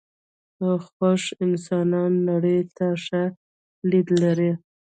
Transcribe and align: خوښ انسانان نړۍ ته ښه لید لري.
خوښ 0.87 1.23
انسانان 1.45 2.11
نړۍ 2.29 2.59
ته 2.77 2.87
ښه 3.03 3.23
لید 3.89 4.07
لري. 4.21 4.51